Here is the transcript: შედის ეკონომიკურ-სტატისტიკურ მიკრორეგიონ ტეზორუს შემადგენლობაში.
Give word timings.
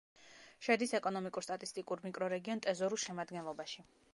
შედის 0.67 0.93
ეკონომიკურ-სტატისტიკურ 0.99 2.01
მიკრორეგიონ 2.07 2.65
ტეზორუს 2.67 3.07
შემადგენლობაში. 3.11 3.89